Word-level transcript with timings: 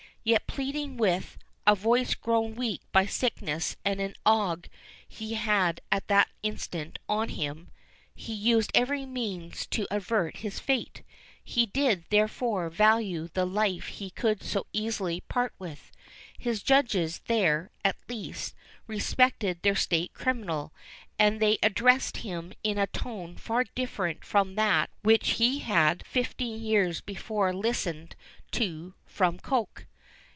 Yet 0.23 0.45
pleading 0.45 0.97
with 0.97 1.35
"a 1.65 1.73
voice 1.73 2.13
grown 2.13 2.53
weak 2.53 2.81
by 2.91 3.07
sickness 3.07 3.75
and 3.83 3.99
an 3.99 4.13
ague 4.23 4.69
he 5.07 5.33
had 5.33 5.81
at 5.91 6.07
that 6.09 6.29
instant 6.43 6.99
on 7.09 7.29
him," 7.29 7.71
he 8.13 8.33
used 8.35 8.69
every 8.75 9.07
means 9.07 9.65
to 9.67 9.87
avert 9.89 10.37
his 10.37 10.59
fate: 10.59 11.01
he 11.43 11.65
did, 11.65 12.03
therefore, 12.11 12.69
value 12.69 13.29
the 13.33 13.47
life 13.47 13.87
he 13.87 14.11
could 14.11 14.43
so 14.43 14.67
easily 14.71 15.21
part 15.21 15.55
with. 15.57 15.91
His 16.37 16.61
judges, 16.61 17.21
there, 17.25 17.71
at 17.83 17.95
least, 18.07 18.53
respected 18.85 19.63
their 19.63 19.75
state 19.75 20.13
criminal, 20.13 20.71
and 21.17 21.39
they 21.39 21.57
addressed 21.63 22.17
him 22.17 22.53
in 22.63 22.77
a 22.77 22.85
tone 22.85 23.37
far 23.37 23.63
different 23.73 24.23
from 24.23 24.53
that 24.53 24.91
which 25.01 25.29
he 25.39 25.61
had 25.61 26.05
fifteen 26.05 26.61
years 26.61 27.01
before 27.01 27.51
listened 27.51 28.15
to 28.51 28.93
from 29.07 29.39
Coke. 29.39 29.87